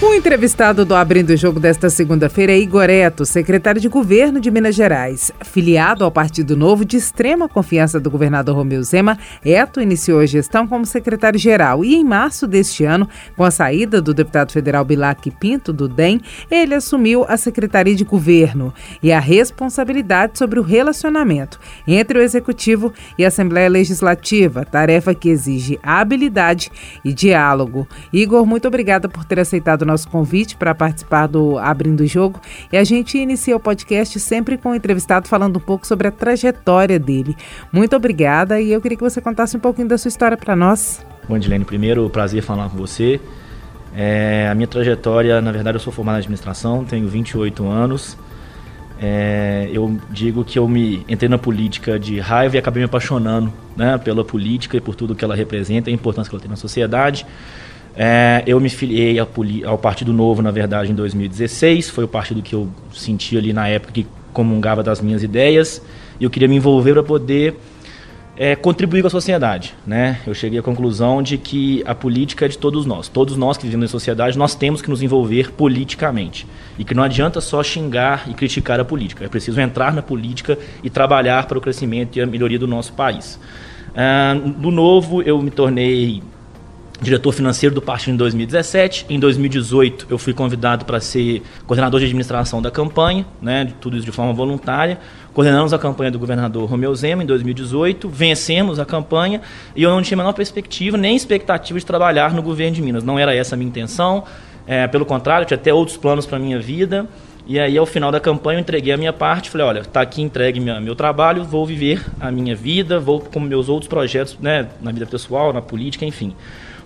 [0.00, 4.48] O entrevistado do Abrindo o Jogo desta segunda-feira é Igor Eto, secretário de Governo de
[4.48, 5.32] Minas Gerais.
[5.42, 10.68] Filiado ao Partido Novo, de extrema confiança do governador Romeu Zema, Eto iniciou a gestão
[10.68, 15.72] como secretário-geral e, em março deste ano, com a saída do deputado federal Bilac Pinto,
[15.72, 22.20] do DEM, ele assumiu a Secretaria de Governo e a responsabilidade sobre o relacionamento entre
[22.20, 26.70] o Executivo e a Assembleia Legislativa, tarefa que exige habilidade
[27.04, 27.84] e diálogo.
[28.12, 32.40] Igor, muito obrigada por ter aceitado nosso convite para participar do Abrindo o Jogo.
[32.72, 36.10] E a gente inicia o podcast sempre com o entrevistado falando um pouco sobre a
[36.10, 37.36] trajetória dele.
[37.72, 41.04] Muito obrigada e eu queria que você contasse um pouquinho da sua história para nós.
[41.28, 43.20] Bom, Dilene, primeiro, prazer falar com você.
[43.94, 48.16] É, a minha trajetória, na verdade, eu sou formado em administração, tenho 28 anos.
[49.00, 53.52] É, eu digo que eu me entrei na política de raiva e acabei me apaixonando
[53.76, 56.56] né, pela política e por tudo que ela representa, a importância que ela tem na
[56.56, 57.24] sociedade.
[58.00, 61.90] É, eu me filiei ao Partido Novo, na verdade, em 2016.
[61.90, 65.82] Foi o partido que eu senti ali na época que comungava das minhas ideias.
[66.20, 67.56] E eu queria me envolver para poder
[68.36, 69.74] é, contribuir com a sociedade.
[69.84, 70.20] Né?
[70.24, 73.08] Eu cheguei à conclusão de que a política é de todos nós.
[73.08, 76.46] Todos nós que vivemos em sociedade, nós temos que nos envolver politicamente.
[76.78, 79.24] E que não adianta só xingar e criticar a política.
[79.24, 82.92] É preciso entrar na política e trabalhar para o crescimento e a melhoria do nosso
[82.92, 83.40] país.
[83.96, 86.22] Ah, do novo, eu me tornei
[87.00, 89.06] diretor financeiro do partido em 2017.
[89.08, 94.04] Em 2018, eu fui convidado para ser coordenador de administração da campanha, né, tudo isso
[94.06, 94.98] de forma voluntária.
[95.32, 99.40] Coordenamos a campanha do governador Romeu Zema em 2018, vencemos a campanha
[99.76, 103.04] e eu não tinha a menor perspectiva nem expectativa de trabalhar no governo de Minas.
[103.04, 104.24] Não era essa a minha intenção,
[104.66, 107.06] é, pelo contrário, tinha até outros planos para a minha vida.
[107.46, 110.20] E aí, ao final da campanha, eu entreguei a minha parte, falei, olha, está aqui
[110.20, 114.68] entregue minha, meu trabalho, vou viver a minha vida, vou com meus outros projetos, né,
[114.82, 116.34] na vida pessoal, na política, enfim.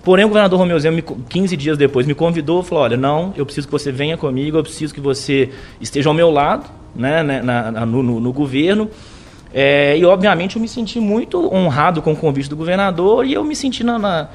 [0.02, 3.44] Porém, o governador Romeu Zema, 15 dias depois, me convidou e falou: olha, não, eu
[3.44, 7.40] preciso que você venha comigo, eu preciso que você esteja ao meu lado, né, né
[7.40, 8.90] na, na, no, no, no, governo.
[9.54, 13.44] É, e, obviamente, eu me senti muito honrado com o convite do governador e eu
[13.44, 14.28] me senti na, na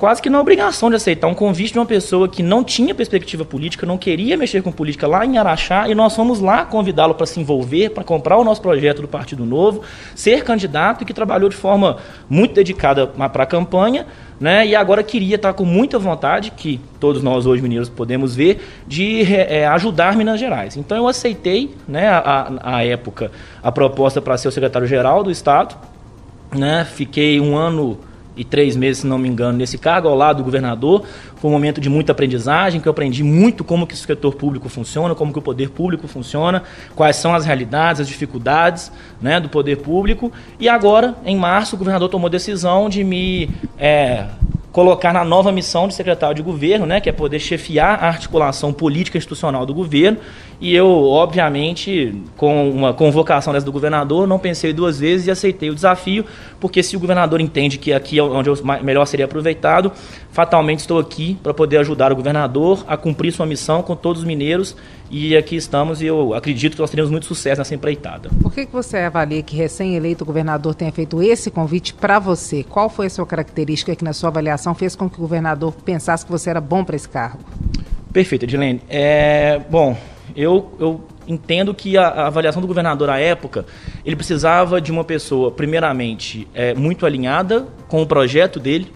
[0.00, 3.44] quase que na obrigação de aceitar um convite de uma pessoa que não tinha perspectiva
[3.44, 7.26] política, não queria mexer com política lá em Araxá, e nós fomos lá convidá-lo para
[7.26, 9.82] se envolver, para comprar o nosso projeto do Partido Novo,
[10.14, 11.98] ser candidato e que trabalhou de forma
[12.30, 14.06] muito dedicada para a campanha,
[14.40, 14.66] né?
[14.66, 19.22] E agora queria estar com muita vontade, que todos nós hoje mineiros podemos ver, de
[19.34, 20.78] é, ajudar Minas Gerais.
[20.78, 23.30] Então eu aceitei, né, a, a época,
[23.62, 25.76] a proposta para ser o secretário-geral do Estado,
[26.56, 26.86] né?
[26.90, 27.98] Fiquei um ano
[28.40, 31.04] e três meses, se não me engano, nesse cargo ao lado do governador.
[31.36, 34.66] Foi um momento de muita aprendizagem, que eu aprendi muito como que o setor público
[34.70, 36.62] funciona, como que o poder público funciona,
[36.96, 38.90] quais são as realidades, as dificuldades
[39.20, 40.32] né, do poder público.
[40.58, 44.24] E agora, em março, o governador tomou decisão de me é,
[44.72, 48.72] colocar na nova missão de secretário de governo, né, que é poder chefiar a articulação
[48.72, 50.18] política institucional do governo.
[50.60, 55.70] E eu, obviamente, com uma convocação dessa do governador, não pensei duas vezes e aceitei
[55.70, 56.24] o desafio,
[56.60, 59.90] porque se o governador entende que aqui é onde eu melhor seria aproveitado,
[60.32, 64.26] fatalmente estou aqui para poder ajudar o governador a cumprir sua missão com todos os
[64.26, 64.76] mineiros
[65.10, 68.30] e aqui estamos e eu acredito que nós teremos muito sucesso nessa empreitada.
[68.40, 72.62] Por que, que você avalia que recém-eleito governador tenha feito esse convite para você?
[72.62, 76.24] Qual foi a sua característica que na sua avaliação fez com que o governador pensasse
[76.24, 77.40] que você era bom para esse cargo?
[78.12, 78.80] Perfeito, Edilene.
[78.88, 79.96] É, bom,
[80.36, 83.64] eu, eu entendo que a, a, avaliação do governador à época,
[84.04, 88.92] ele precisava de uma pessoa, primeiramente, é, muito alinhada com o projeto dele,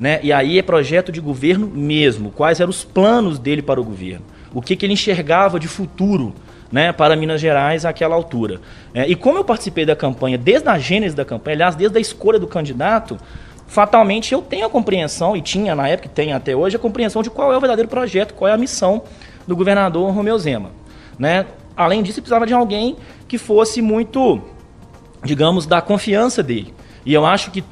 [0.00, 0.18] né?
[0.22, 4.24] e aí é projeto de governo mesmo, quais eram os planos dele para o governo
[4.52, 6.34] o que, que ele enxergava de futuro
[6.70, 8.60] né, para Minas Gerais àquela altura.
[8.94, 12.00] É, e como eu participei da campanha, desde a gênese da campanha, aliás, desde a
[12.00, 13.18] escolha do candidato,
[13.66, 17.22] fatalmente eu tenho a compreensão, e tinha na época, e tenho até hoje, a compreensão
[17.22, 19.02] de qual é o verdadeiro projeto, qual é a missão
[19.46, 20.70] do governador Romeu Zema.
[21.18, 21.46] Né?
[21.76, 22.96] Além disso, precisava de alguém
[23.26, 24.40] que fosse muito,
[25.24, 26.74] digamos, da confiança dele.
[27.04, 27.64] E eu acho que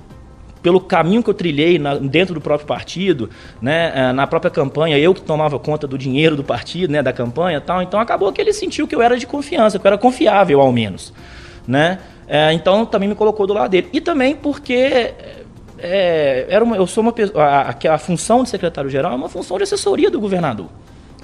[0.63, 4.99] pelo caminho que eu trilhei na, dentro do próprio partido, né, é, na própria campanha,
[4.99, 8.41] eu que tomava conta do dinheiro do partido, né, da campanha tal, então acabou que
[8.41, 11.13] ele sentiu que eu era de confiança, que eu era confiável ao menos,
[11.67, 13.89] né, é, então também me colocou do lado dele.
[13.93, 15.15] E também porque
[15.79, 19.63] é, era uma, eu sou uma a, a, função de secretário-geral é uma função de
[19.63, 20.69] assessoria do governador.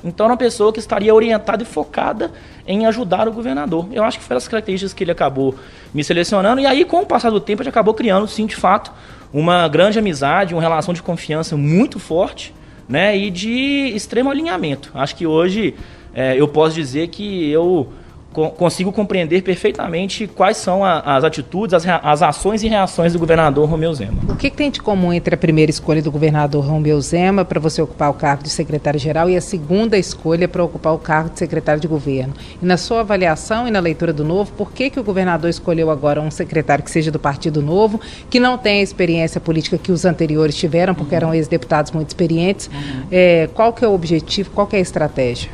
[0.04, 2.30] Então, era uma pessoa que estaria orientada e focada
[2.66, 3.88] em ajudar o governador.
[3.90, 5.54] Eu acho que foram as características que ele acabou
[5.94, 6.60] me selecionando.
[6.60, 8.92] E aí, com o passar do tempo, gente acabou criando, sim, de fato,
[9.34, 12.54] uma grande amizade, uma relação de confiança muito forte,
[12.88, 13.18] né?
[13.18, 14.92] E de extremo alinhamento.
[14.94, 15.74] Acho que hoje
[16.14, 17.92] é, eu posso dizer que eu
[18.34, 23.68] consigo compreender perfeitamente quais são a, as atitudes, as, as, ações e reações do governador
[23.68, 24.18] Romeu Zema.
[24.28, 27.60] O que, que, tem de comum entre a primeira escolha do governador Romeu Zema para
[27.60, 31.38] você ocupar o cargo de secretário-geral e a segunda escolha para ocupar o cargo de
[31.38, 32.34] secretário de governo?
[32.60, 35.90] E na sua avaliação e na leitura do Novo, por que, que o governador escolheu
[35.90, 39.92] agora um secretário que seja do Partido Novo, que não tem a experiência política que
[39.92, 41.16] os anteriores tiveram, porque uhum.
[41.16, 42.66] eram ex-deputados muito experientes?
[42.66, 43.06] Uhum.
[43.12, 45.50] É, qual que é o objetivo, qual que é a estratégia?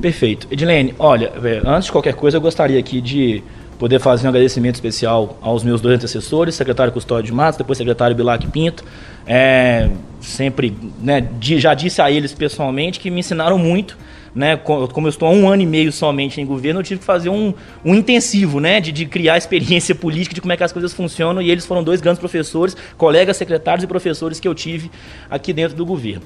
[0.00, 0.46] Perfeito.
[0.50, 1.32] Edilene, olha,
[1.64, 3.42] antes de qualquer coisa, eu gostaria aqui de
[3.78, 8.14] poder fazer um agradecimento especial aos meus dois antecessores, secretário Custódio de Matos, depois secretário
[8.16, 8.84] Bilac Pinto.
[9.26, 9.90] É,
[10.20, 13.96] sempre, né, já disse a eles pessoalmente que me ensinaram muito.
[14.34, 17.06] Né, como eu estou há um ano e meio somente em governo, eu tive que
[17.06, 20.72] fazer um, um intensivo né, de, de criar experiência política, de como é que as
[20.72, 24.90] coisas funcionam, e eles foram dois grandes professores, colegas secretários e professores que eu tive
[25.30, 26.22] aqui dentro do governo.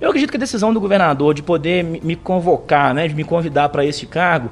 [0.00, 3.68] Eu acredito que a decisão do governador de poder me convocar, né, de me convidar
[3.68, 4.50] para este cargo,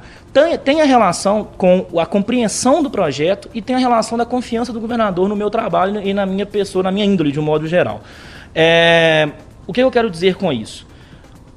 [0.63, 4.79] tem a relação com a compreensão do projeto e tem a relação da confiança do
[4.79, 8.01] governador no meu trabalho e na minha pessoa, na minha índole, de um modo geral.
[8.53, 9.29] É,
[9.65, 10.87] o que eu quero dizer com isso?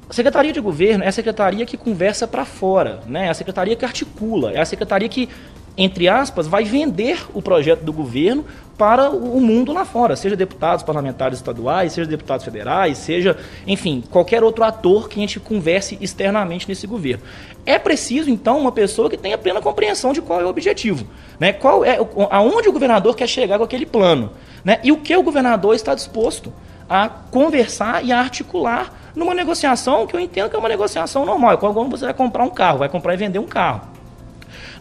[0.09, 3.27] A Secretaria de Governo é a secretaria que conversa para fora, né?
[3.27, 5.29] é a secretaria que articula, é a secretaria que
[5.75, 8.45] entre aspas, vai vender o projeto do governo
[8.77, 13.37] para o mundo lá fora, seja deputados parlamentares estaduais, seja deputados federais, seja,
[13.67, 17.23] enfim, qualquer outro ator que a gente converse externamente nesse governo.
[17.65, 21.05] É preciso, então, uma pessoa que tenha plena compreensão de qual é o objetivo,
[21.39, 21.53] né?
[21.53, 21.97] qual é,
[22.31, 24.31] aonde o governador quer chegar com aquele plano,
[24.65, 24.79] né?
[24.83, 26.51] e o que o governador está disposto
[26.89, 31.53] a conversar e a articular numa negociação que eu entendo que é uma negociação normal,
[31.53, 33.92] é como você vai comprar um carro, vai comprar e vender um carro.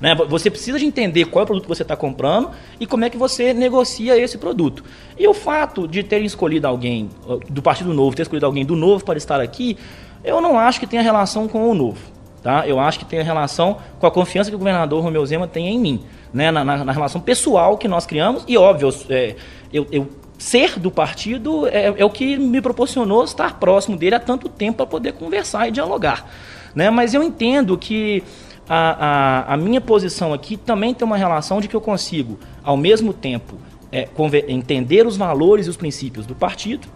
[0.03, 0.17] Né?
[0.17, 2.51] Você precisa de entender qual é o produto que você está comprando
[2.81, 4.83] e como é que você negocia esse produto.
[5.17, 7.09] E o fato de terem escolhido alguém
[7.49, 9.79] do Partido Novo, ter escolhido alguém do Novo para estar aqui,
[10.25, 12.01] eu não acho que tenha relação com o Novo.
[12.43, 12.67] Tá?
[12.67, 15.79] Eu acho que tem relação com a confiança que o governador Romeu Zema tem em
[15.79, 16.01] mim,
[16.35, 16.51] né?
[16.51, 18.45] na, na, na relação pessoal que nós criamos.
[18.49, 19.37] E, óbvio, é,
[19.73, 24.21] eu, eu ser do partido é, é, o que me proporcionou estar próximo dele há
[24.21, 26.29] tanto tempo para poder conversar e dialogar.
[26.75, 26.91] Né?
[26.91, 28.25] Mas eu entendo que
[28.69, 32.77] a, a, a, minha posição aqui também tem uma relação de que eu consigo, ao
[32.77, 33.57] mesmo tempo,
[33.91, 34.09] é,
[34.49, 36.87] entender os valores e os princípios do partido,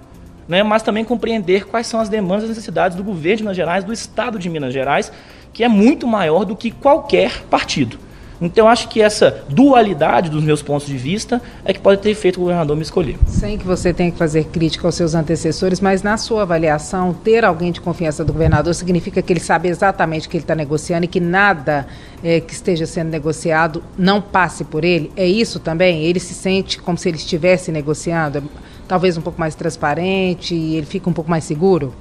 [0.48, 3.84] né, mas também compreender quais são as demandas e necessidades do governo de Minas Gerais,
[3.84, 5.12] do Estado de Minas Gerais,
[5.52, 7.98] que é muito maior do que qualquer partido.
[8.40, 12.36] Então, acho que essa dualidade dos meus pontos de vista é que pode ter feito
[12.36, 13.16] o governador me escolher.
[13.26, 17.44] Sem que você tenha que fazer crítica aos seus antecessores, mas na sua avaliação, ter
[17.44, 21.04] alguém de confiança do governador significa que ele sabe exatamente o que ele está negociando
[21.04, 21.86] e que nada
[22.22, 25.10] é, que esteja sendo negociado não passe por ele?
[25.16, 26.02] É isso também?
[26.02, 28.42] Ele se sente como se ele estivesse negociando?
[28.86, 31.94] Talvez um pouco mais transparente e ele fica um pouco mais seguro?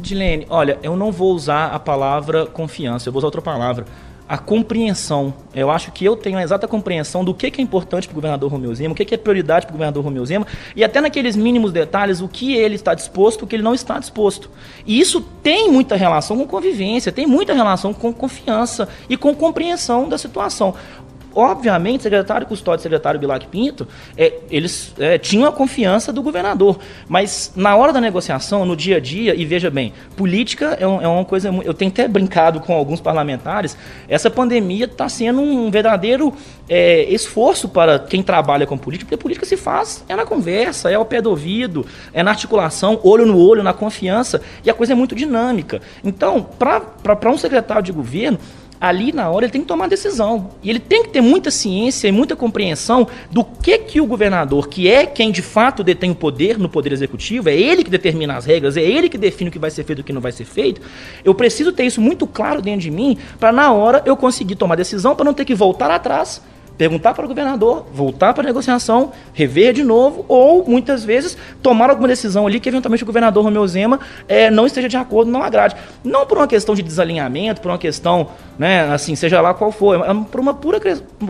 [0.00, 3.84] Dilene, olha, eu não vou usar a palavra confiança, eu vou usar outra palavra
[4.28, 5.34] a compreensão.
[5.54, 8.14] Eu acho que eu tenho a exata compreensão do que, que é importante para o
[8.14, 11.00] governador Romeu Zema, o que, que é prioridade para o governador Romeu Zema, e até
[11.00, 14.50] naqueles mínimos detalhes, o que ele está disposto, o que ele não está disposto.
[14.86, 20.08] E isso tem muita relação com convivência, tem muita relação com confiança e com compreensão
[20.08, 20.74] da situação.
[21.34, 23.86] Obviamente, secretário Custódio e secretário Bilac Pinto,
[24.16, 26.78] é, eles é, tinham a confiança do governador.
[27.08, 31.00] Mas na hora da negociação, no dia a dia, e veja bem, política é, um,
[31.00, 31.48] é uma coisa.
[31.64, 33.76] Eu tenho até brincado com alguns parlamentares,
[34.08, 36.32] essa pandemia está sendo um verdadeiro
[36.68, 40.94] é, esforço para quem trabalha com política, porque política se faz é na conversa, é
[40.94, 44.92] ao pé do ouvido, é na articulação, olho no olho, na confiança, e a coisa
[44.92, 45.80] é muito dinâmica.
[46.04, 48.38] Então, para um secretário de governo,
[48.82, 50.50] ali na hora ele tem que tomar decisão.
[50.60, 54.66] E ele tem que ter muita ciência e muita compreensão do que que o governador,
[54.66, 58.36] que é quem de fato detém o poder no poder executivo, é ele que determina
[58.36, 60.20] as regras, é ele que define o que vai ser feito e o que não
[60.20, 60.80] vai ser feito.
[61.24, 64.74] Eu preciso ter isso muito claro dentro de mim para na hora eu conseguir tomar
[64.74, 66.42] decisão para não ter que voltar atrás
[66.76, 71.90] perguntar para o governador, voltar para a negociação, rever de novo, ou muitas vezes tomar
[71.90, 75.42] alguma decisão ali que eventualmente o governador Romeu Zema é, não esteja de acordo, não
[75.42, 75.76] agrade.
[76.02, 80.04] Não por uma questão de desalinhamento, por uma questão, né, assim, seja lá qual for,
[80.04, 80.80] é por uma pura,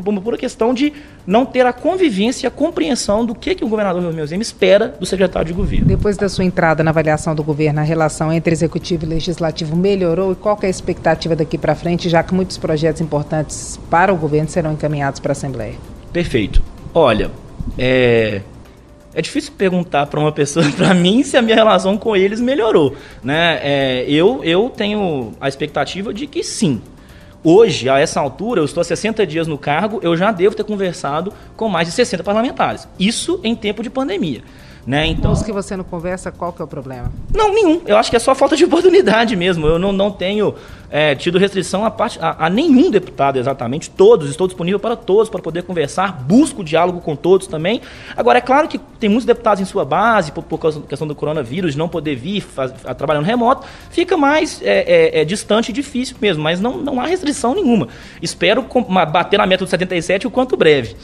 [0.06, 0.92] uma pura questão de
[1.26, 4.88] não ter a convivência e a compreensão do que, que o governador Romeu Zema espera
[4.98, 5.86] do secretário de governo.
[5.86, 10.32] Depois da sua entrada na avaliação do governo, a relação entre executivo e legislativo melhorou
[10.32, 14.16] e qual é a expectativa daqui para frente, já que muitos projetos importantes para o
[14.16, 15.74] governo serão encaminhados para a Assembleia?
[16.12, 16.62] Perfeito.
[16.94, 17.30] Olha,
[17.78, 18.42] é,
[19.14, 22.94] é difícil perguntar para uma pessoa, para mim, se a minha relação com eles melhorou.
[23.22, 23.58] Né?
[23.62, 26.80] É, eu, eu tenho a expectativa de que sim.
[27.44, 30.62] Hoje, a essa altura, eu estou há 60 dias no cargo, eu já devo ter
[30.62, 32.86] conversado com mais de 60 parlamentares.
[32.98, 34.42] Isso em tempo de pandemia.
[34.84, 35.06] Né?
[35.06, 37.12] Então, os que você não conversa, qual que é o problema?
[37.32, 37.80] Não, nenhum.
[37.86, 39.66] Eu acho que é só falta de oportunidade mesmo.
[39.66, 40.54] Eu não, não tenho
[40.90, 43.88] é, tido restrição a, parte, a, a, nenhum deputado exatamente.
[43.88, 46.12] Todos, estou disponível para todos, para poder conversar.
[46.24, 47.80] Busco diálogo com todos também.
[48.16, 51.06] Agora, é claro que tem muitos deputados em sua base, por, por causa da questão
[51.06, 55.68] do coronavírus, não poder vir faz, a, trabalhando remoto, fica mais é, é, é, distante
[55.70, 56.42] e difícil mesmo.
[56.42, 57.86] Mas não, não há restrição nenhuma.
[58.20, 60.96] Espero com, uma, bater na meta do 77 o quanto breve.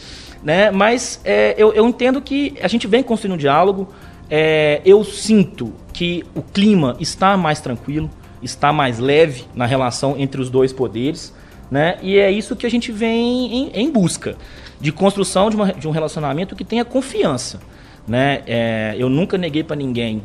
[0.42, 0.70] Né?
[0.70, 3.88] Mas é, eu, eu entendo que a gente vem construindo um diálogo.
[4.30, 8.10] É, eu sinto que o clima está mais tranquilo,
[8.42, 11.34] está mais leve na relação entre os dois poderes,
[11.70, 11.98] né?
[12.02, 14.36] E é isso que a gente vem em, em busca
[14.80, 17.60] de construção de, uma, de, um relacionamento que tenha confiança,
[18.06, 18.42] né?
[18.46, 20.22] É, eu nunca neguei para ninguém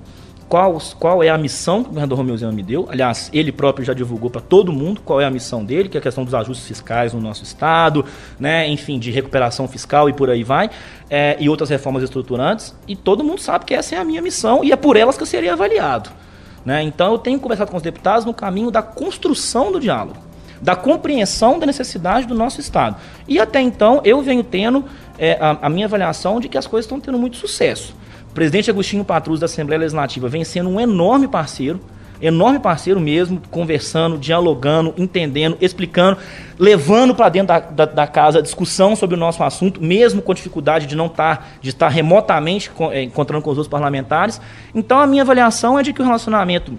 [0.53, 2.87] qual, qual é a missão que o governador Romeu Zema me deu.
[2.87, 5.99] Aliás, ele próprio já divulgou para todo mundo qual é a missão dele, que é
[5.99, 8.05] a questão dos ajustes fiscais no nosso estado,
[8.39, 8.67] né?
[8.67, 10.69] enfim, de recuperação fiscal e por aí vai,
[11.09, 12.75] é, e outras reformas estruturantes.
[12.87, 15.23] E todo mundo sabe que essa é a minha missão e é por elas que
[15.23, 16.11] eu seria avaliado.
[16.63, 16.83] Né?
[16.83, 20.19] Então eu tenho conversado com os deputados no caminho da construção do diálogo,
[20.61, 22.95] da compreensão da necessidade do nosso Estado.
[23.27, 24.85] E até então eu venho tendo
[25.17, 28.02] é, a, a minha avaliação de que as coisas estão tendo muito sucesso.
[28.33, 31.79] O presidente Agostinho Patrus da Assembleia Legislativa vem sendo um enorme parceiro,
[32.19, 36.17] enorme parceiro mesmo, conversando, dialogando, entendendo, explicando,
[36.57, 40.33] levando para dentro da, da, da, casa a discussão sobre o nosso assunto, mesmo com
[40.33, 44.41] dificuldade de não estar, tá, de estar remotamente é, encontrando com os outros parlamentares.
[44.73, 46.75] Então a minha avaliação é de que o relacionamento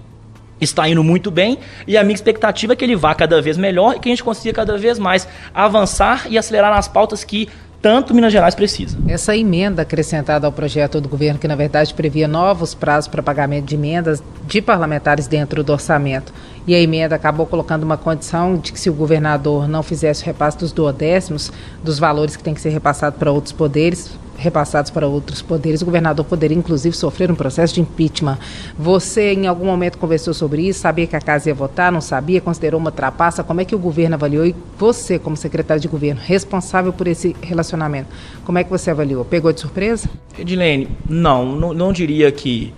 [0.61, 3.95] está indo muito bem e a minha expectativa é que ele vá cada vez melhor
[3.95, 7.49] e que a gente consiga cada vez mais avançar e acelerar nas pautas que
[7.85, 8.97] tanto Minas Gerais precisa.
[9.07, 13.67] Essa emenda acrescentada ao projeto do governo, que na verdade previa novos prazos para pagamento
[13.67, 16.33] de emendas de parlamentares dentro do orçamento,
[16.67, 20.25] e a emenda acabou colocando uma condição de que se o governador não fizesse o
[20.25, 25.07] repasse dos duodécimos, dos valores que tem que ser repassado para outros poderes, repassados para
[25.07, 28.39] outros poderes, o governador poderia inclusive sofrer um processo de impeachment.
[28.79, 32.41] Você em algum momento conversou sobre isso, sabia que a casa ia votar, não sabia,
[32.41, 33.43] considerou uma trapaça?
[33.43, 37.35] Como é que o governo avaliou e você, como secretário de governo, responsável por esse
[37.41, 38.09] relacionamento,
[38.45, 39.25] como é que você avaliou?
[39.25, 40.09] Pegou de surpresa?
[40.39, 42.75] Edilene, não, não, não diria que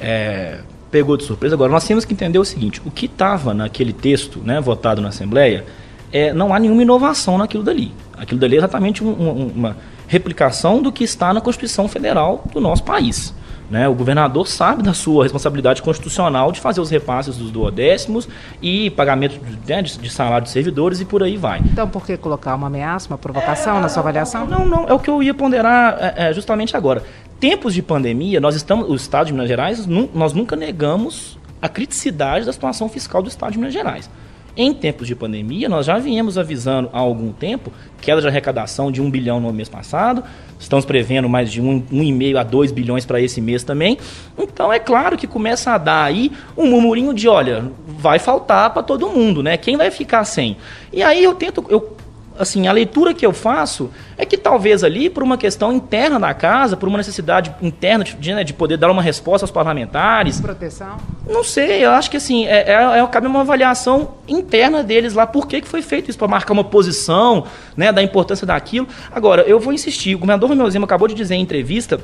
[0.00, 0.58] é,
[0.90, 1.54] pegou de surpresa.
[1.54, 5.08] Agora, nós temos que entender o seguinte, o que estava naquele texto, né, votado na
[5.08, 5.64] Assembleia,
[6.12, 7.92] é, não há nenhuma inovação naquilo dali.
[8.16, 9.76] Aquilo dali é exatamente um, um, uma
[10.08, 13.32] replicação do que está na Constituição Federal do nosso país.
[13.70, 13.86] Né?
[13.86, 18.26] O governador sabe da sua responsabilidade constitucional de fazer os repasses dos duodécimos
[18.62, 21.60] e pagamento de, né, de, salário de servidores e por aí vai.
[21.60, 24.46] Então, por que colocar uma ameaça, uma provocação é, na sua avaliação?
[24.46, 27.02] Não, não, é o que eu ia ponderar é, é, justamente agora.
[27.38, 32.46] Tempos de pandemia, nós estamos, o Estado de Minas Gerais, nós nunca negamos a criticidade
[32.46, 34.08] da situação fiscal do Estado de Minas Gerais.
[34.56, 39.02] Em tempos de pandemia, nós já viemos avisando há algum tempo queda de arrecadação de
[39.02, 40.22] 1 bilhão no mês passado,
[40.58, 43.98] estamos prevendo mais de 1,5 a 2 bilhões para esse mês também.
[44.38, 48.82] Então é claro que começa a dar aí um murmurinho de, olha, vai faltar para
[48.82, 49.56] todo mundo, né?
[49.56, 50.56] Quem vai ficar sem?
[50.92, 51.97] E aí eu tento, eu
[52.38, 56.32] assim, a leitura que eu faço é que talvez ali, por uma questão interna da
[56.34, 60.40] casa, por uma necessidade interna de, né, de poder dar uma resposta aos parlamentares.
[60.40, 60.96] Proteção?
[61.26, 65.26] Não sei, eu acho que assim, é, é, é cabe uma avaliação interna deles lá,
[65.26, 67.44] por que, que foi feito isso, para marcar uma posição,
[67.76, 68.88] né, da importância daquilo.
[69.10, 72.00] Agora, eu vou insistir, o governador Romeu Zema acabou de dizer em entrevista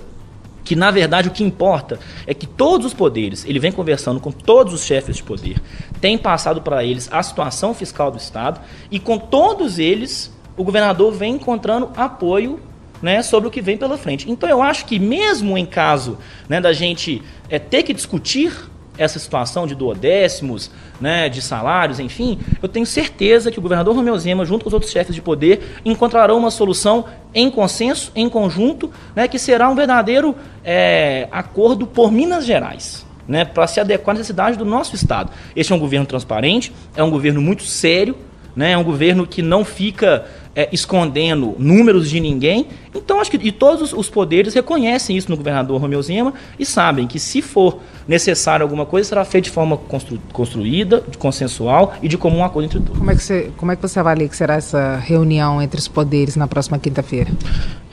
[0.64, 4.32] que na verdade o que importa é que todos os poderes, ele vem conversando com
[4.32, 5.60] todos os chefes de poder,
[6.00, 11.12] tem passado para eles a situação fiscal do Estado e com todos eles o governador
[11.12, 12.60] vem encontrando apoio
[13.02, 14.30] né, sobre o que vem pela frente.
[14.30, 16.16] Então eu acho que mesmo em caso
[16.48, 18.52] né, da gente é, ter que discutir
[18.96, 20.70] essa situação de duodécimos,
[21.00, 24.74] né, de salários, enfim, eu tenho certeza que o governador Romeu Zema, junto com os
[24.74, 29.74] outros chefes de poder, encontrarão uma solução em consenso, em conjunto, né, que será um
[29.74, 30.34] verdadeiro
[30.64, 33.04] é, acordo por Minas Gerais.
[33.26, 35.30] Né, para se adequar à necessidade do nosso Estado.
[35.56, 38.14] Este é um governo transparente, é um governo muito sério,
[38.54, 42.66] né, é um governo que não fica é, escondendo números de ninguém.
[42.94, 47.06] Então, acho que e todos os poderes reconhecem isso no governador Romeu Zema e sabem
[47.06, 52.08] que, se for necessário alguma coisa, será feito de forma constru, construída, de consensual e
[52.08, 52.98] de comum acordo entre todos.
[52.98, 55.88] Como é, que você, como é que você avalia que será essa reunião entre os
[55.88, 57.30] poderes na próxima quinta-feira?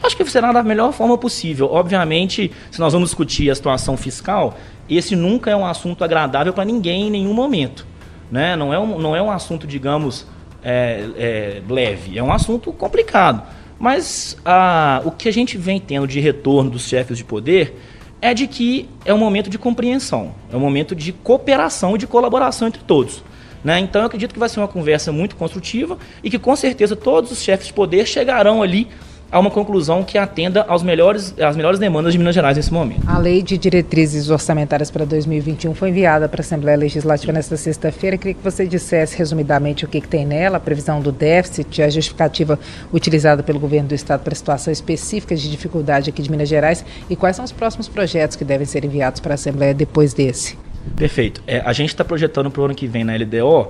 [0.03, 1.70] Acho que será da melhor forma possível.
[1.72, 4.58] Obviamente, se nós vamos discutir a situação fiscal,
[4.89, 7.86] esse nunca é um assunto agradável para ninguém em nenhum momento.
[8.32, 8.56] Né?
[8.56, 10.25] Não, é um, não é um assunto, digamos,
[10.63, 13.44] é, é, leve, é um assunto complicado.
[13.80, 17.75] Mas a, o que a gente vem tendo de retorno dos chefes de poder
[18.22, 22.06] é de que é um momento de compreensão, é um momento de cooperação e de
[22.06, 23.24] colaboração entre todos.
[23.63, 23.80] Né?
[23.80, 27.32] Então eu acredito que vai ser uma conversa muito construtiva e que com certeza todos
[27.32, 28.88] os chefes de poder chegarão ali
[29.31, 33.01] a uma conclusão que atenda aos melhores, às melhores demandas de Minas Gerais nesse momento.
[33.07, 38.17] A Lei de Diretrizes Orçamentárias para 2021 foi enviada para a Assembleia Legislativa nesta sexta-feira.
[38.17, 41.89] Queria que você dissesse resumidamente o que, que, tem nela, a previsão do déficit, a
[41.89, 42.59] justificativa
[42.91, 46.83] utilizada pelo governo do Estado para a situação específica de dificuldade aqui de Minas Gerais
[47.09, 50.57] e quais são os próximos projetos que devem ser enviados para a Assembleia depois desse.
[50.97, 51.41] Perfeito.
[51.47, 53.69] É, a gente está projetando para o ano que vem na LDO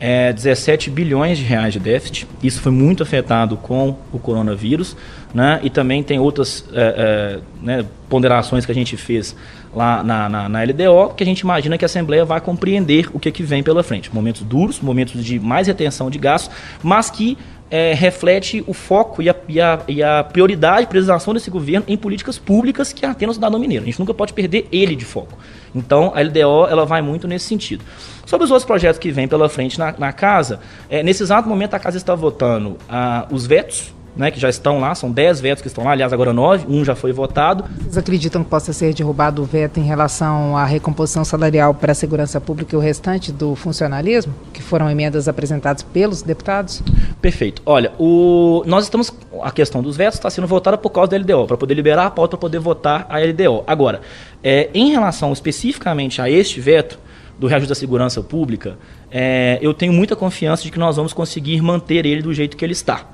[0.00, 2.26] é, 17 bilhões de reais de déficit.
[2.42, 4.96] Isso foi muito afetado com o coronavírus,
[5.34, 5.60] né?
[5.62, 9.36] E também tem outras é, é, né, ponderações que a gente fez
[9.74, 13.20] lá na, na, na, LDO, que a gente imagina que a Assembleia vai compreender o
[13.20, 14.12] que, que vem pela frente.
[14.12, 16.50] Momentos duros, momentos de mais retenção de gastos,
[16.82, 17.38] mas que
[17.70, 21.96] é, reflete o foco e a, e, a, e a prioridade, priorização desse governo em
[21.96, 23.84] políticas públicas que atendam o cidadão mineiro.
[23.84, 25.38] A gente nunca pode perder ele de foco.
[25.74, 27.84] Então, a LDO ela vai muito nesse sentido.
[28.26, 31.74] Sobre os outros projetos que vêm pela frente na, na casa, é, nesse exato momento
[31.74, 35.62] a casa está votando ah, os vetos, né, que já estão lá, são 10 vetos
[35.62, 37.64] que estão lá, aliás, agora 9, um já foi votado.
[37.78, 41.94] Vocês acreditam que possa ser derrubado o veto em relação à recomposição salarial para a
[41.94, 46.82] segurança pública e o restante do funcionalismo, que foram emendas apresentadas pelos deputados?
[47.20, 47.62] Perfeito.
[47.64, 49.12] Olha, o, nós estamos.
[49.42, 52.10] A questão dos vetos está sendo votada por causa da LDO, para poder liberar a
[52.10, 53.64] pauta para poder votar a LDO.
[53.66, 54.00] Agora,
[54.42, 56.98] é, em relação especificamente a este veto,
[57.40, 58.76] do reajuste da segurança pública,
[59.10, 62.62] é, eu tenho muita confiança de que nós vamos conseguir manter ele do jeito que
[62.62, 63.06] ele está.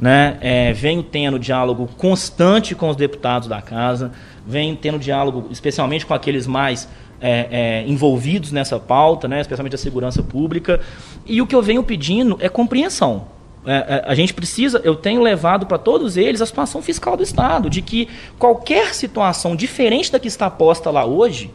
[0.00, 0.36] Né?
[0.40, 4.12] É, venho tendo diálogo constante com os deputados da casa,
[4.46, 6.88] venho tendo diálogo especialmente com aqueles mais
[7.20, 9.40] é, é, envolvidos nessa pauta, né?
[9.40, 10.80] especialmente a segurança pública.
[11.24, 13.34] E o que eu venho pedindo é compreensão.
[13.66, 17.22] É, é, a gente precisa, eu tenho levado para todos eles a situação fiscal do
[17.22, 18.08] Estado, de que
[18.38, 21.50] qualquer situação diferente da que está posta lá hoje,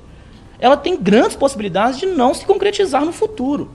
[0.60, 3.69] ela tem grandes possibilidades de não se concretizar no futuro.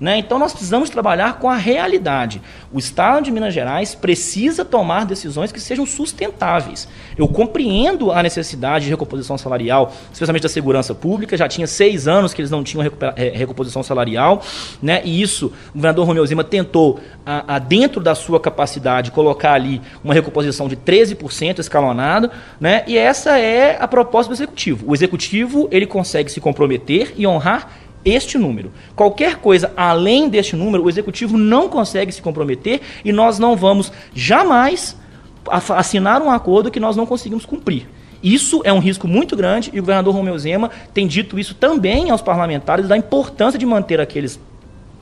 [0.00, 0.18] Né?
[0.18, 2.40] Então nós precisamos trabalhar com a realidade.
[2.72, 6.88] O Estado de Minas Gerais precisa tomar decisões que sejam sustentáveis.
[7.16, 11.36] Eu compreendo a necessidade de recomposição salarial, especialmente da segurança pública.
[11.36, 12.84] Já tinha seis anos que eles não tinham
[13.16, 14.42] é, recomposição salarial,
[14.80, 15.02] né?
[15.04, 19.82] e isso o governador Romeu Zema tentou, a, a, dentro da sua capacidade, colocar ali
[20.04, 22.84] uma recomposição de 13% escalonado, né?
[22.86, 24.88] e essa é a proposta do Executivo.
[24.88, 28.72] O Executivo ele consegue se comprometer e honrar este número.
[28.94, 33.92] Qualquer coisa além deste número, o executivo não consegue se comprometer e nós não vamos
[34.14, 34.96] jamais
[35.50, 37.88] assinar um acordo que nós não conseguimos cumprir.
[38.22, 42.10] Isso é um risco muito grande e o governador Romeu Zema tem dito isso também
[42.10, 44.40] aos parlamentares da importância de manter aqueles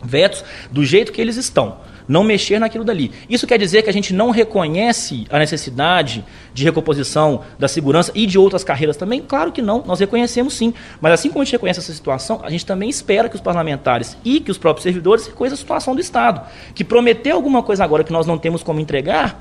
[0.03, 1.77] vetos do jeito que eles estão
[2.09, 3.11] não mexer naquilo dali.
[3.29, 8.27] Isso quer dizer que a gente não reconhece a necessidade de recomposição da segurança e
[8.27, 9.21] de outras carreiras também?
[9.21, 10.73] Claro que não, nós reconhecemos sim.
[11.01, 14.17] Mas assim como a gente reconhece essa situação, a gente também espera que os parlamentares
[14.25, 16.41] e que os próprios servidores reconheçam a situação do Estado.
[16.75, 19.41] Que prometer alguma coisa agora que nós não temos como entregar,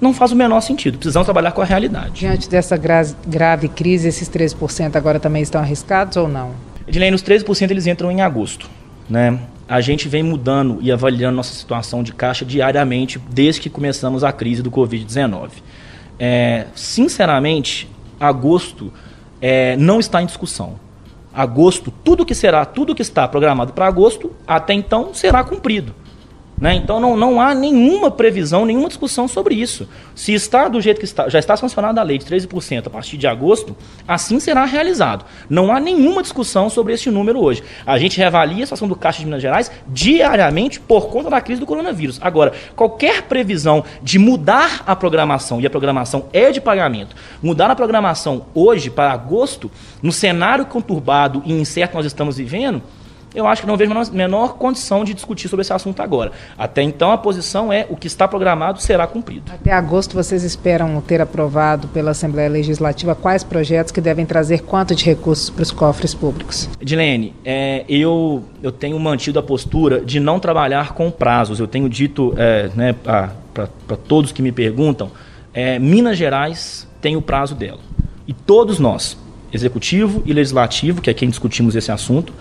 [0.00, 0.98] não faz o menor sentido.
[0.98, 2.12] Precisamos trabalhar com a realidade.
[2.12, 6.52] Diante dessa gra grave crise, esses 13% agora também estão arriscados ou não?
[6.86, 8.68] Edilene, os 13% eles entram em agosto.
[9.08, 9.38] Né?
[9.68, 14.32] A gente vem mudando e avaliando nossa situação de caixa diariamente desde que começamos a
[14.32, 15.50] crise do Covid-19.
[16.18, 17.88] É, sinceramente,
[18.20, 18.92] agosto
[19.40, 20.80] é, não está em discussão.
[21.34, 25.94] Agosto, tudo que será, tudo que está programado para agosto, até então será cumprido.
[26.62, 26.76] Né?
[26.76, 29.88] Então não, não há nenhuma previsão, nenhuma discussão sobre isso.
[30.14, 33.16] Se está do jeito que está, já está sancionada a lei de 13% a partir
[33.16, 35.24] de agosto, assim será realizado.
[35.50, 37.64] Não há nenhuma discussão sobre esse número hoje.
[37.84, 41.58] A gente reavalia a situação do Caixa de Minas Gerais diariamente por conta da crise
[41.58, 42.20] do coronavírus.
[42.22, 47.74] Agora, qualquer previsão de mudar a programação, e a programação é de pagamento, mudar a
[47.74, 49.68] programação hoje para agosto,
[50.00, 52.80] no cenário conturbado e incerto que nós estamos vivendo,
[53.34, 56.32] eu acho que não vejo menor, menor condição de discutir sobre esse assunto agora.
[56.56, 59.50] Até então, a posição é o que está programado será cumprido.
[59.52, 64.94] Até agosto, vocês esperam ter aprovado pela Assembleia Legislativa quais projetos que devem trazer quanto
[64.94, 66.68] de recursos para os cofres públicos?
[66.80, 71.58] Edilene, é, eu, eu tenho mantido a postura de não trabalhar com prazos.
[71.58, 75.10] Eu tenho dito é, né, para todos que me perguntam,
[75.54, 77.80] é, Minas Gerais tem o prazo dela.
[78.26, 79.18] E todos nós,
[79.52, 82.32] executivo e legislativo, que é quem discutimos esse assunto,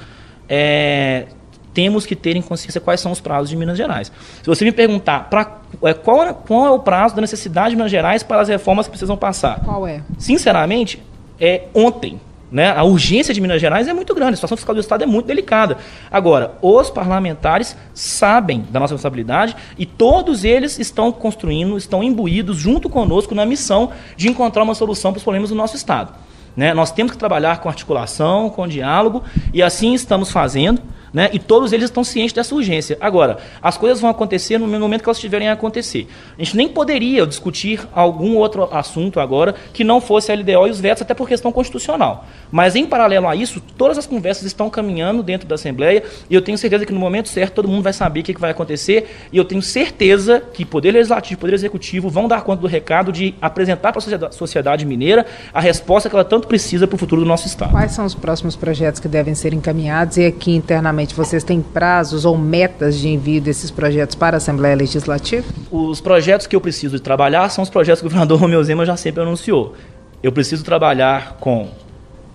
[0.54, 1.28] é,
[1.74, 4.12] temos que ter em consciência quais são os prazos de Minas Gerais.
[4.44, 7.78] Se você me perguntar pra, é, qual, é, qual é o prazo da necessidade de
[7.78, 10.02] Minas Gerais para as reformas que precisam passar, qual é?
[10.18, 11.02] Sinceramente,
[11.40, 12.20] é ontem.
[12.52, 12.70] Né?
[12.70, 15.26] A urgência de Minas Gerais é muito grande, a situação fiscal do Estado é muito
[15.26, 15.78] delicada.
[16.12, 22.90] Agora, os parlamentares sabem da nossa responsabilidade e todos eles estão construindo, estão imbuídos junto
[22.90, 26.12] conosco na missão de encontrar uma solução para os problemas do nosso Estado.
[26.56, 26.74] Né?
[26.74, 30.82] Nós temos que trabalhar com articulação, com diálogo, e assim estamos fazendo.
[31.14, 31.30] Né?
[31.34, 32.98] E todos eles estão cientes dessa urgência.
[33.02, 36.08] Agora, as coisas vão acontecer no momento que elas tiverem a acontecer.
[36.38, 40.70] A gente nem poderia discutir algum outro assunto agora que não fosse a LDO e
[40.70, 42.26] os vetos, até por questão constitucional.
[42.50, 46.42] Mas, em paralelo a isso, todas as conversas estão caminhando dentro da Assembleia e eu
[46.42, 49.38] tenho certeza que no momento certo todo mundo vai saber o que, vai acontecer e
[49.38, 53.36] eu tenho certeza que Poder Legislativo e Poder Executivo vão dar conta do recado de
[53.42, 57.28] apresentar para a sociedade mineira a resposta que ela tanto precisa para o futuro do
[57.28, 57.72] nosso Estado.
[57.72, 62.26] Quais são os próximos projetos que devem ser encaminhados e aqui internamente vocês têm prazos
[62.26, 65.46] ou metas de envio desses projetos para a Assembleia Legislativa?
[65.72, 68.86] Os projetos que eu preciso de trabalhar são os projetos que o governador Romeu Zema
[68.86, 69.74] já sempre anunciou.
[70.22, 71.70] Eu preciso trabalhar com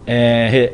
[0.07, 0.73] é,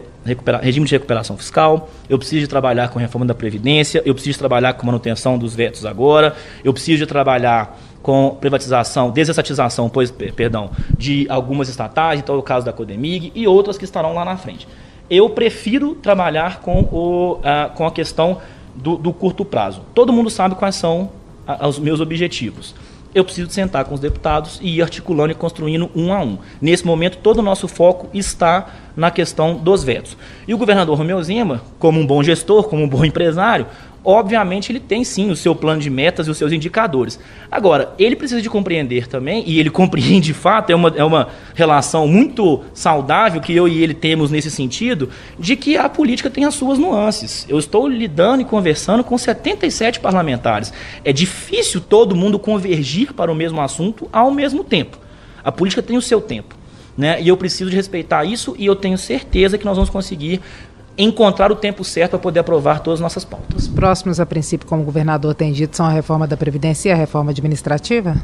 [0.63, 4.39] regime de recuperação fiscal, eu preciso de trabalhar com reforma da Previdência, eu preciso de
[4.39, 10.71] trabalhar com manutenção dos vetos agora, eu preciso de trabalhar com privatização, desestatização, pois, perdão,
[10.97, 14.37] de algumas estatais, então é o caso da Codemig e outras que estarão lá na
[14.37, 14.67] frente.
[15.11, 18.39] Eu prefiro trabalhar com, o, uh, com a questão
[18.75, 19.83] do, do, curto prazo.
[19.95, 21.11] Todo mundo sabe quais são
[21.47, 22.75] uh, os meus objetivos.
[23.15, 26.39] Eu preciso sentar com os deputados e ir articulando e construindo um a um.
[26.61, 30.17] Nesse momento, todo o nosso foco está na questão dos vetos.
[30.49, 33.67] E o governador Romeu Zema, como um bom gestor, como um bom empresário,
[34.05, 37.19] obviamente ele tem sim o seu plano de metas e os seus indicadores.
[37.51, 41.29] Agora, ele precisa de compreender também, e ele compreende de fato, é uma, é uma
[41.55, 46.45] relação muito saudável que eu e ele temos nesse sentido, de que a política tem
[46.45, 47.47] as suas nuances.
[47.49, 50.73] Eu estou lidando e conversando com 77 parlamentares.
[51.05, 54.99] É difícil todo mundo convergir para o mesmo assunto ao mesmo tempo.
[55.45, 56.63] A política tem o seu tempo.
[56.97, 57.23] Né?
[57.23, 60.43] E eu preciso de respeitar isso e eu tenho certeza que nós vamos conseguir
[60.97, 63.63] encontrar o tempo certo para poder aprovar todas as nossas pautas.
[63.63, 66.93] Os próximos, a princípio, como o governador tem dito, são a reforma da Previdência e
[66.93, 68.17] a reforma administrativa?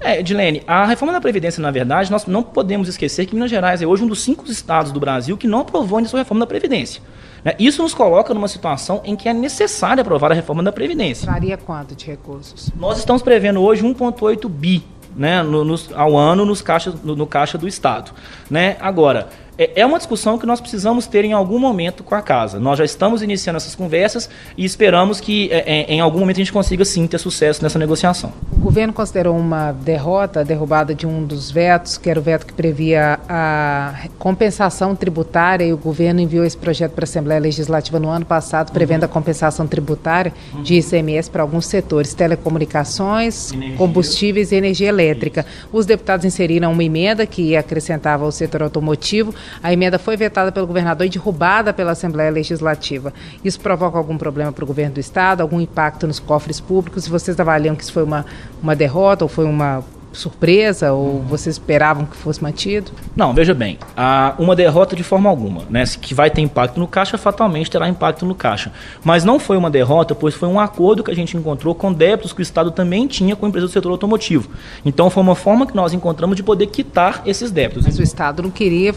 [0.00, 3.80] É, Edilene, a reforma da Previdência, na verdade, nós não podemos esquecer que Minas Gerais
[3.80, 6.40] é hoje um dos cinco estados do Brasil que não aprovou ainda a sua reforma
[6.40, 7.02] da Previdência.
[7.44, 7.54] Né?
[7.58, 11.26] Isso nos coloca numa situação em que é necessário aprovar a reforma da Previdência.
[11.26, 12.70] Traria quanto de recursos?
[12.78, 14.84] Nós estamos prevendo hoje 1,8 bi
[15.16, 18.12] né, no, nos, ao ano nos caixas, no, no caixa do Estado.
[18.50, 18.76] Né?
[18.80, 19.28] Agora,
[19.60, 22.58] é, é uma discussão que nós precisamos ter em algum momento com a casa.
[22.58, 26.38] Nós já estamos iniciando essas conversas e esperamos que é, é, em algum momento a
[26.38, 28.32] gente consiga sim ter sucesso nessa negociação.
[28.50, 32.46] O governo considerou uma derrota, a derrubada de um dos vetos, que era o veto
[32.46, 37.98] que previa a compensação tributária, e o governo enviou esse projeto para a Assembleia Legislativa
[38.00, 39.10] no ano passado, prevendo uhum.
[39.10, 40.62] a compensação tributária uhum.
[40.62, 43.76] de ICMS para alguns setores, telecomunicações, energia.
[43.76, 45.44] combustíveis e energia elétrica.
[45.70, 50.66] Os deputados inseriram uma emenda que acrescentava o setor automotivo, a emenda foi vetada pelo
[50.66, 53.12] governador e derrubada pela Assembleia Legislativa.
[53.44, 57.04] Isso provoca algum problema para o governo do Estado, algum impacto nos cofres públicos?
[57.04, 58.24] Se vocês avaliam que isso foi uma,
[58.62, 62.90] uma derrota ou foi uma surpresa ou vocês esperavam que fosse mantido?
[63.14, 63.78] Não, veja bem,
[64.38, 65.84] uma derrota de forma alguma, né?
[66.00, 68.72] Que vai ter impacto no caixa, fatalmente terá impacto no caixa.
[69.04, 72.32] Mas não foi uma derrota, pois foi um acordo que a gente encontrou com débitos
[72.32, 74.50] que o Estado também tinha com a empresa do setor automotivo.
[74.84, 77.84] Então foi uma forma que nós encontramos de poder quitar esses débitos.
[77.84, 78.94] Mas o Estado não queria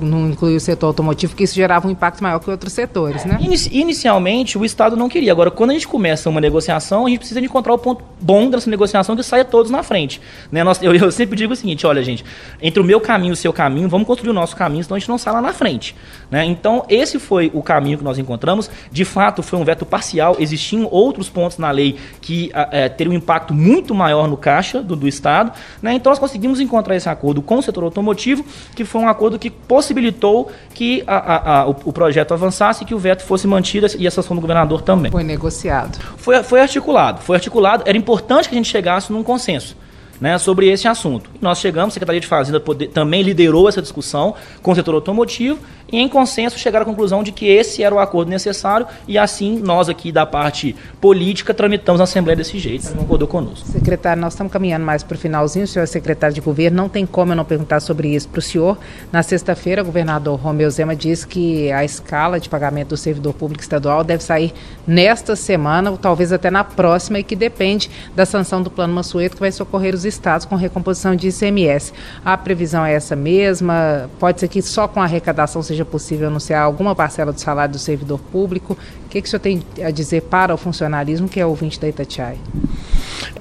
[0.00, 3.38] não incluir o setor automotivo, porque isso gerava um impacto maior que outros setores, né?
[3.70, 5.32] Inicialmente, o Estado não queria.
[5.32, 8.70] Agora, quando a gente começa uma negociação, a gente precisa encontrar o ponto bom dessa
[8.70, 10.20] negociação que saia todos na frente.
[10.50, 10.64] Né?
[10.64, 12.24] Nós, eu, eu, sempre digo o seguinte, olha, gente,
[12.60, 14.98] entre o meu caminho e o seu caminho, vamos construir o nosso caminho, senão a
[14.98, 15.94] gente não sai lá na frente.
[16.30, 16.44] Né?
[16.44, 18.70] Então, esse foi o caminho que nós encontramos.
[18.90, 20.36] De fato, foi um veto parcial.
[20.38, 24.96] Existiam outros pontos na lei que é, teriam um impacto muito maior no caixa do,
[24.96, 25.52] do Estado.
[25.82, 25.94] Né?
[25.94, 28.44] Então, nós conseguimos encontrar esse acordo com o setor automotivo,
[28.74, 32.86] que foi um acordo que possibilitou que a, a, a, o, o, projeto avançasse e
[32.86, 35.10] que o veto fosse mantido e a sanção do governador também.
[35.10, 35.98] Foi negociado.
[36.16, 37.20] Foi, foi articulado.
[37.20, 37.82] Foi articulado.
[37.84, 39.76] Era importante que a gente chegasse num consenso
[40.24, 41.28] né, sobre esse assunto.
[41.38, 45.58] Nós chegamos, a Secretaria de Fazenda poder, também liderou essa discussão com o setor automotivo
[45.92, 49.58] e, em consenso, chegaram à conclusão de que esse era o acordo necessário e, assim,
[49.58, 53.68] nós aqui da parte política tramitamos a Assembleia desse jeito, concordou conosco.
[53.68, 56.88] Secretário, nós estamos caminhando mais para o finalzinho, o senhor é secretário de governo, não
[56.88, 58.78] tem como eu não perguntar sobre isso para o senhor.
[59.12, 63.62] Na sexta-feira, o governador Romeu Zema disse que a escala de pagamento do servidor público
[63.62, 64.54] estadual deve sair
[64.86, 69.36] nesta semana, ou talvez até na próxima, e que depende da sanção do Plano Mansueto,
[69.36, 71.92] que vai socorrer os estados com recomposição de ICMS.
[72.24, 74.10] A previsão é essa mesma?
[74.18, 77.78] Pode ser que só com a arrecadação seja possível anunciar alguma parcela do salário do
[77.78, 78.76] servidor público?
[79.04, 81.88] O que, que o senhor tem a dizer para o funcionalismo, que é ouvinte da
[81.88, 82.38] Itatiaia?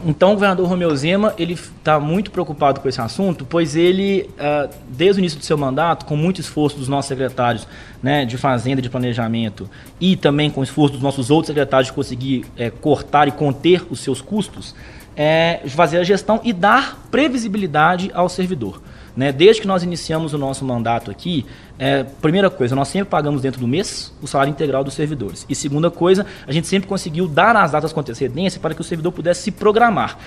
[0.06, 4.70] Então, o governador Romeu Zema ele está muito preocupado com esse assunto, pois ele, uh,
[4.90, 7.68] desde o início do seu mandato, com muito esforço dos nossos secretários
[8.02, 11.94] né, de Fazenda, de Planejamento, e também com o esforço dos nossos outros secretários de
[11.94, 14.76] conseguir é, cortar e conter os seus custos,
[15.16, 18.82] é, fazer a gestão e dar previsibilidade ao servidor.
[19.16, 19.32] Né?
[19.32, 21.46] Desde que nós iniciamos o nosso mandato aqui,
[21.78, 25.46] é, primeira coisa, nós sempre pagamos dentro do mês o salário integral dos servidores.
[25.48, 28.84] E segunda coisa, a gente sempre conseguiu dar as datas com antecedência para que o
[28.84, 30.18] servidor pudesse se programar.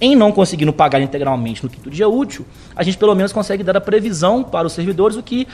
[0.00, 3.76] Em não conseguindo pagar integralmente no quinto dia útil, a gente pelo menos consegue dar
[3.76, 5.48] a previsão para os servidores, o que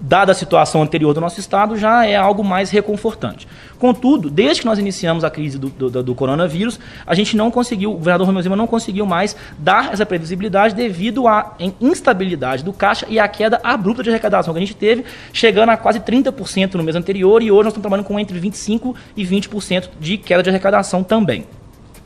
[0.00, 3.48] dada a situação anterior do nosso estado, já é algo mais reconfortante.
[3.78, 7.92] Contudo, desde que nós iniciamos a crise do, do, do coronavírus, a gente não conseguiu,
[7.92, 13.06] o governador Romeu Zema não conseguiu mais dar essa previsibilidade devido à instabilidade do caixa
[13.08, 16.82] e à queda abrupta de arrecadação que a gente teve, chegando a quase 30% no
[16.82, 20.50] mês anterior e hoje nós estamos trabalhando com entre 25% e 20% de queda de
[20.50, 21.44] arrecadação também.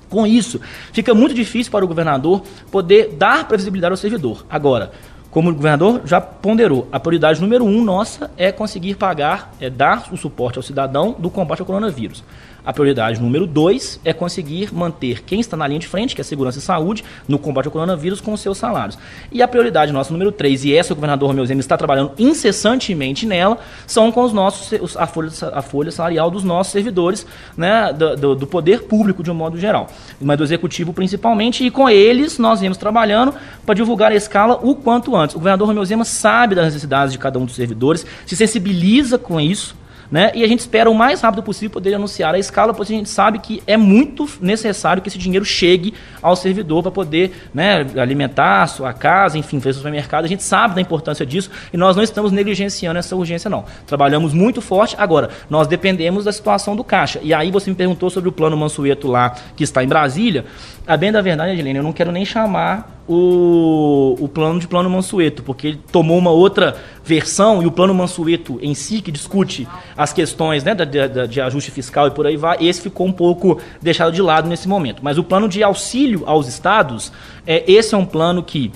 [0.08, 0.60] Com isso,
[0.92, 4.44] fica muito difícil para o governador poder dar previsibilidade ao servidor.
[4.50, 4.90] Agora,
[5.30, 10.08] como o governador já ponderou, a prioridade número um nossa é conseguir pagar, é dar
[10.12, 12.24] o suporte ao cidadão do combate ao coronavírus.
[12.64, 16.22] A prioridade número dois é conseguir manter quem está na linha de frente, que é
[16.22, 18.98] a segurança e saúde, no combate ao coronavírus, com os seus salários.
[19.32, 23.26] E a prioridade nossa número três, e essa o governador Romeu Zema está trabalhando incessantemente
[23.26, 28.16] nela, são com os nossos, a, folha, a folha salarial dos nossos servidores, né, do,
[28.16, 29.88] do, do poder público de um modo geral,
[30.20, 34.74] mas do executivo principalmente, e com eles nós viemos trabalhando para divulgar a escala o
[34.74, 35.34] quanto antes.
[35.34, 39.40] O governador Romeu Zema sabe das necessidades de cada um dos servidores, se sensibiliza com
[39.40, 39.79] isso,
[40.10, 40.32] né?
[40.34, 43.08] E a gente espera o mais rápido possível poder anunciar a escala, porque a gente
[43.08, 48.62] sabe que é muito necessário que esse dinheiro chegue ao servidor para poder né, alimentar
[48.62, 50.24] a sua casa, enfim, fazer o supermercado.
[50.24, 53.64] A gente sabe da importância disso e nós não estamos negligenciando essa urgência, não.
[53.86, 54.96] Trabalhamos muito forte.
[54.98, 57.20] Agora, nós dependemos da situação do caixa.
[57.22, 60.44] E aí você me perguntou sobre o plano Mansueto lá, que está em Brasília.
[60.86, 64.88] A bem da verdade, Adelene, eu não quero nem chamar o, o plano de plano
[64.88, 69.66] Mansueto, porque ele tomou uma outra versão e o plano Mansueto em si, que discute
[69.96, 73.12] as questões né, de, de, de ajuste fiscal e por aí vai, esse ficou um
[73.12, 75.00] pouco deixado de lado nesse momento.
[75.02, 77.12] Mas o plano de auxílio aos estados,
[77.44, 78.70] é, esse é um plano que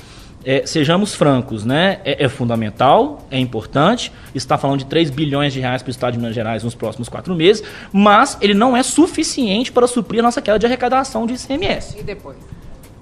[0.45, 2.01] é, sejamos francos, né?
[2.05, 4.11] É, é, fundamental, é importante.
[4.35, 7.09] Está falando de 3 bilhões de reais para o Estado de Minas Gerais nos próximos
[7.09, 11.35] quatro meses, mas ele não é suficiente para suprir a nossa queda de arrecadação de
[11.35, 12.01] ICMS.
[12.01, 12.37] E depois?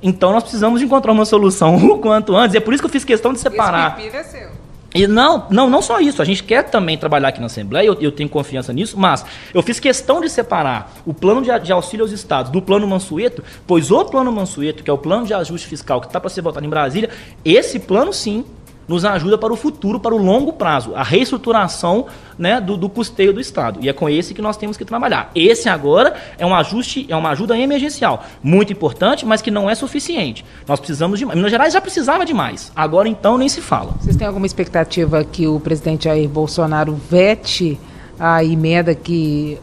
[0.03, 2.55] Então nós precisamos encontrar uma solução o quanto antes.
[2.55, 3.99] E é por isso que eu fiz questão de separar.
[4.01, 4.63] Esse é seu.
[4.95, 7.95] E não, não, não só isso, a gente quer também trabalhar aqui na Assembleia, eu,
[7.99, 12.05] eu tenho confiança nisso, mas eu fiz questão de separar o plano de, de, auxílio
[12.05, 15.67] aos estados do plano Mansueto, pois o plano Mansueto, que é o plano de ajuste
[15.67, 17.09] fiscal que está para ser votado em Brasília,
[17.43, 18.45] esse plano sim
[18.93, 22.07] nos ajuda para o futuro, para o longo prazo, a reestruturação
[22.39, 23.81] né, do, do, custeio do Estado.
[23.83, 25.31] E é com esse que nós temos que trabalhar.
[25.35, 29.75] Esse agora é um ajuste, é uma ajuda emergencial, muito importante, mas que não é
[29.75, 30.45] suficiente.
[30.69, 31.37] Nós precisamos de mais.
[31.37, 32.71] Minas Gerais já precisava de mais.
[32.77, 33.95] Agora então nem se fala.
[33.99, 37.81] Vocês têm alguma expectativa que o presidente Jair Bolsonaro vete
[38.21, 39.59] a emenda que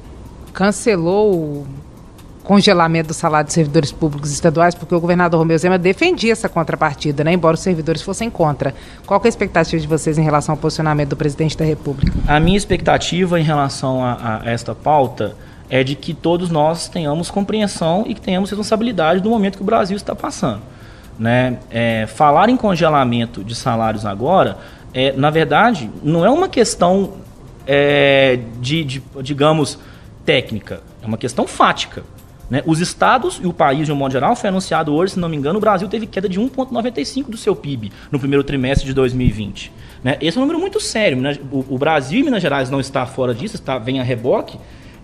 [0.53, 1.67] cancelou
[2.49, 7.23] congelamento do salário de servidores públicos estaduais, porque o governador Romeu Zema defendia essa contrapartida,
[7.23, 8.73] né, embora os servidores fossem contra.
[9.05, 12.11] Qual é a expectativa de vocês em relação ao posicionamento do presidente da República?
[12.27, 15.35] A minha expectativa em relação a, a esta pauta
[15.69, 19.65] é de que todos nós tenhamos compreensão e que tenhamos responsabilidade do momento que o
[19.65, 20.63] Brasil está passando.
[21.19, 21.59] Né?
[21.69, 24.57] É, falar em congelamento de salários agora,
[24.91, 27.11] é, na verdade, não é uma questão
[27.67, 29.77] é, de, de, digamos,
[30.25, 32.01] técnica, é uma questão fática.
[32.49, 32.63] Né?
[32.65, 35.37] Os estados e o país, de um modo geral, foi anunciado hoje, se não me
[35.37, 39.71] engano, o Brasil teve queda de 1,95% do seu PIB no primeiro trimestre de 2020.
[40.03, 40.17] Né?
[40.19, 41.19] Esse é um número muito sério.
[41.51, 44.57] O, Brasil e Minas Gerais não está fora disso, está, vem a reboque.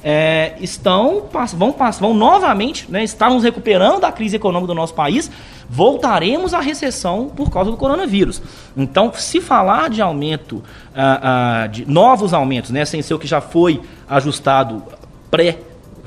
[0.08, 1.24] É, estão
[1.58, 5.32] vão, vão novamente, né, estávamos recuperando da crise econômica do nosso país,
[5.68, 8.40] voltaremos à recessão por causa do coronavírus.
[8.78, 10.64] Então, se falar de aumento,
[10.96, 14.84] ah, ah, de novos aumentos, né, sem ser o que já foi ajustado
[15.32, 15.58] pré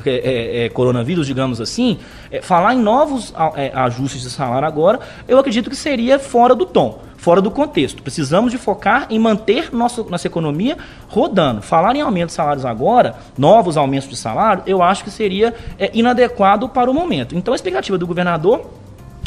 [0.04, 1.98] é, é, é, coronavírus, digamos assim,
[2.30, 6.64] é, falar em novos é, ajustes de salário agora, eu acredito que seria fora do
[6.64, 8.02] tom, fora do contexto.
[8.02, 10.76] Precisamos de focar em manter nossa, nossa economia
[11.08, 11.62] rodando.
[11.62, 15.90] Falar em aumento de salários agora, novos aumentos de salário, eu acho que seria é,
[15.92, 17.36] inadequado para o momento.
[17.36, 18.70] Então a expectativa do governador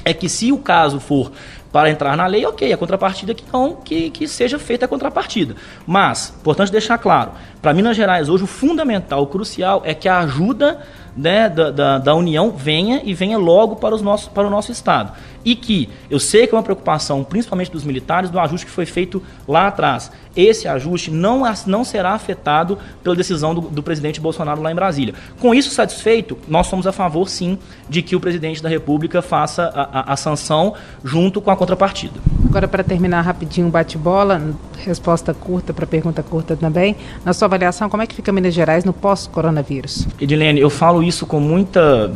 [0.03, 1.31] é que se o caso for
[1.71, 5.55] para entrar na lei, ok, a contrapartida que não, que, que seja feita a contrapartida.
[5.87, 7.31] Mas, importante deixar claro,
[7.61, 10.81] para Minas Gerais hoje o fundamental, o crucial é que a ajuda
[11.15, 14.71] né, da, da, da, União venha e venha logo para, os nossos, para o nosso
[14.71, 15.11] Estado.
[15.43, 18.85] E que eu sei que é uma preocupação, principalmente dos militares, do ajuste que foi
[18.85, 20.11] feito lá atrás.
[20.35, 25.13] Esse ajuste não, não será afetado pela decisão do, do presidente Bolsonaro lá em Brasília.
[25.39, 27.57] Com isso satisfeito, nós somos a favor, sim,
[27.89, 32.13] de que o presidente da República faça a, a, a sanção junto com a contrapartida.
[32.45, 34.41] Agora, para terminar rapidinho o bate-bola,
[34.77, 36.95] resposta curta para pergunta curta também.
[37.25, 40.07] Na sua avaliação, como é que fica Minas Gerais no pós-coronavírus?
[40.19, 42.11] Edilene, eu falo isso com muita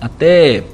[0.00, 0.64] até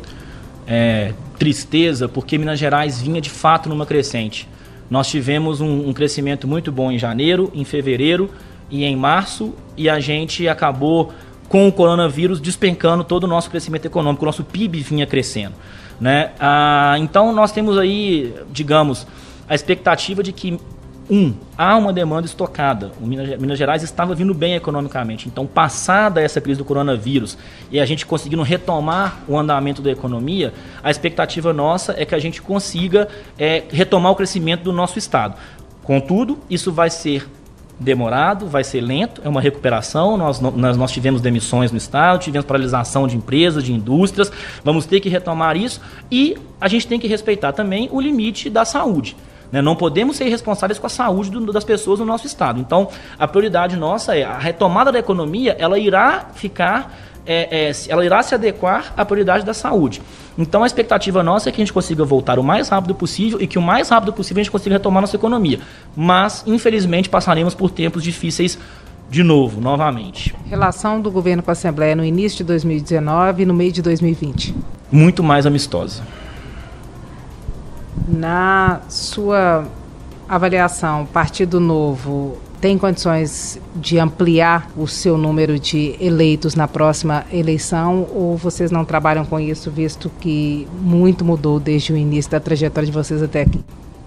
[0.67, 4.49] é, tristeza, porque Minas Gerais vinha de fato numa crescente.
[4.91, 8.31] Nós tivemos um, um crescimento muito bom em janeiro, em fevereiro
[8.71, 11.13] e em março, e a gente acabou
[11.49, 15.55] com o coronavírus despencando todo o nosso crescimento econômico, o nosso PIB vinha crescendo.
[16.01, 16.31] Né?
[16.39, 19.07] Ah, então nós temos aí, digamos,
[19.49, 20.59] a expectativa de que
[21.11, 22.93] um, há uma demanda estocada.
[23.01, 25.27] O Minas, Gerais estava vindo bem economicamente.
[25.29, 27.37] Então, passada essa crise do coronavírus
[27.71, 32.19] e a gente conseguindo retomar o andamento da economia, a expectativa nossa é que a
[32.19, 35.35] gente consiga é, retomar o crescimento do nosso estado.
[35.83, 37.27] Contudo, isso vai ser
[37.81, 40.17] demorado, vai ser lento, é uma recuperação.
[40.17, 44.31] Nós, nós, nós tivemos demissões no Estado, tivemos paralisação de empresas, de indústrias,
[44.63, 48.65] vamos ter que retomar isso e a gente tem que respeitar também o limite da
[48.65, 49.17] saúde.
[49.53, 49.61] Né?
[49.61, 52.61] Não podemos ser responsáveis com a saúde do, das pessoas no nosso Estado.
[52.61, 56.95] Então, a prioridade nossa é a retomada da economia, ela irá ficar
[57.27, 60.03] é, é, ela irá se adequar à prioridade da saúde.
[60.39, 63.47] Então a expectativa nossa é que a gente consiga voltar o mais rápido possível e
[63.47, 65.61] que o mais rápido possível a gente consiga retomar nossa economia.
[65.95, 68.59] Mas, infelizmente, passaremos por tempos difíceis
[69.11, 70.35] de novo, novamente.
[70.47, 74.55] Relação do governo com a Assembleia no início de 2019 e no meio de 2020?
[74.91, 76.03] Muito mais amistosa.
[78.09, 79.67] Na sua
[80.29, 88.07] avaliação, Partido Novo tem condições de ampliar o seu número de eleitos na próxima eleição
[88.15, 92.87] ou vocês não trabalham com isso, visto que muito mudou desde o início da trajetória
[92.87, 93.61] de vocês até aqui?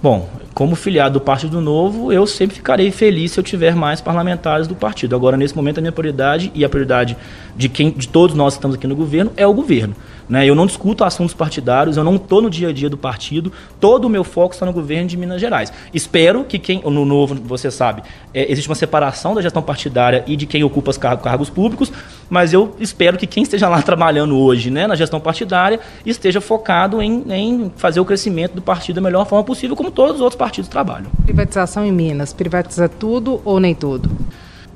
[0.03, 4.67] Bom, como filiado do Partido Novo, eu sempre ficarei feliz se eu tiver mais parlamentares
[4.67, 5.15] do partido.
[5.15, 7.17] Agora, nesse momento, a minha prioridade e a prioridade
[7.55, 9.95] de quem, de todos nós que estamos aqui no governo, é o governo.
[10.27, 10.45] Né?
[10.45, 14.05] Eu não discuto assuntos partidários, eu não estou no dia a dia do partido, todo
[14.05, 15.71] o meu foco está no governo de Minas Gerais.
[15.93, 20.35] Espero que quem, no novo, você sabe, é, existe uma separação da gestão partidária e
[20.35, 21.91] de quem ocupa os cargos, cargos públicos,
[22.29, 27.01] mas eu espero que quem esteja lá trabalhando hoje né, na gestão partidária esteja focado
[27.01, 30.37] em, em fazer o crescimento do partido da melhor forma possível, como todos os outros
[30.37, 31.07] partidos trabalham.
[31.23, 34.09] Privatização em Minas, privatiza tudo ou nem tudo?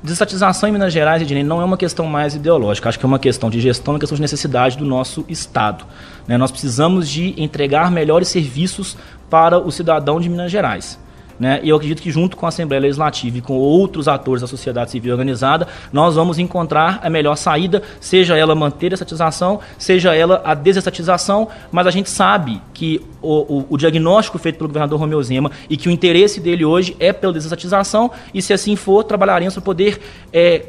[0.08, 3.18] Desestatização em Minas Gerais, Ednei, não é uma questão mais ideológica, acho que é uma
[3.18, 5.84] questão de gestão, uma questão de necessidade do nosso Estado.
[6.26, 6.38] Né?
[6.38, 8.96] Nós precisamos de entregar melhores serviços
[9.28, 10.98] para o cidadão de Minas Gerais.
[11.38, 11.60] Né?
[11.62, 14.90] E eu acredito que junto com a Assembleia Legislativa e com outros atores da sociedade
[14.90, 20.42] civil organizada, nós vamos encontrar a melhor saída, seja ela manter a estatização, seja ela
[20.44, 25.22] a desestatização, mas a gente sabe que o, o, o, diagnóstico feito pelo governador Romeu
[25.22, 29.54] Zema e que o interesse dele hoje é pela desestatização e se assim for, trabalharemos
[29.54, 30.00] para poder
[30.32, 30.66] é,